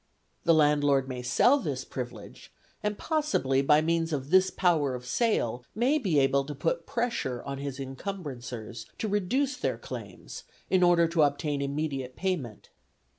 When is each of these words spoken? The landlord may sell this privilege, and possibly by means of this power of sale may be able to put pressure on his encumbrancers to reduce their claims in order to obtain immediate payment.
The 0.45 0.53
landlord 0.55 1.07
may 1.07 1.21
sell 1.21 1.59
this 1.59 1.85
privilege, 1.85 2.51
and 2.81 2.97
possibly 2.97 3.61
by 3.61 3.81
means 3.81 4.11
of 4.11 4.31
this 4.31 4.49
power 4.49 4.95
of 4.95 5.05
sale 5.05 5.63
may 5.75 5.99
be 5.99 6.17
able 6.17 6.43
to 6.45 6.55
put 6.55 6.87
pressure 6.87 7.43
on 7.43 7.59
his 7.59 7.77
encumbrancers 7.79 8.87
to 8.97 9.07
reduce 9.07 9.57
their 9.57 9.77
claims 9.77 10.43
in 10.71 10.81
order 10.81 11.07
to 11.09 11.21
obtain 11.21 11.61
immediate 11.61 12.15
payment. 12.15 12.71